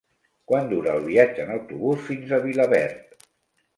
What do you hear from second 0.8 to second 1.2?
el